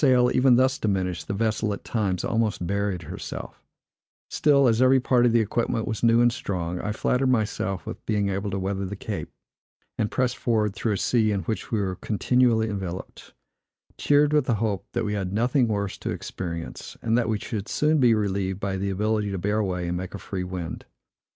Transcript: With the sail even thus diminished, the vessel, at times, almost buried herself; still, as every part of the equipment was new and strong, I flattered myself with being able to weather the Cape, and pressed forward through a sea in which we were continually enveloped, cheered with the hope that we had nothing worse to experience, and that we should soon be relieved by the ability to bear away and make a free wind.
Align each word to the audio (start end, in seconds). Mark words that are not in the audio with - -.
With 0.01 0.07
the 0.07 0.13
sail 0.17 0.31
even 0.33 0.55
thus 0.55 0.79
diminished, 0.79 1.27
the 1.27 1.35
vessel, 1.35 1.71
at 1.73 1.83
times, 1.83 2.23
almost 2.25 2.65
buried 2.65 3.03
herself; 3.03 3.61
still, 4.31 4.67
as 4.67 4.81
every 4.81 4.99
part 4.99 5.27
of 5.27 5.31
the 5.31 5.41
equipment 5.41 5.87
was 5.87 6.01
new 6.01 6.21
and 6.21 6.33
strong, 6.33 6.79
I 6.79 6.91
flattered 6.91 7.29
myself 7.29 7.85
with 7.85 8.03
being 8.07 8.27
able 8.27 8.49
to 8.49 8.57
weather 8.57 8.83
the 8.87 8.95
Cape, 8.95 9.29
and 9.99 10.09
pressed 10.09 10.37
forward 10.37 10.73
through 10.73 10.93
a 10.93 10.97
sea 10.97 11.31
in 11.31 11.41
which 11.41 11.71
we 11.71 11.79
were 11.79 11.97
continually 11.97 12.67
enveloped, 12.67 13.35
cheered 13.95 14.33
with 14.33 14.45
the 14.45 14.55
hope 14.55 14.87
that 14.93 15.05
we 15.05 15.13
had 15.13 15.31
nothing 15.31 15.67
worse 15.67 15.99
to 15.99 16.09
experience, 16.09 16.97
and 17.03 17.15
that 17.15 17.29
we 17.29 17.37
should 17.37 17.69
soon 17.69 17.99
be 17.99 18.15
relieved 18.15 18.59
by 18.59 18.77
the 18.77 18.89
ability 18.89 19.29
to 19.29 19.37
bear 19.37 19.59
away 19.59 19.87
and 19.87 19.97
make 19.97 20.15
a 20.15 20.17
free 20.17 20.43
wind. 20.43 20.83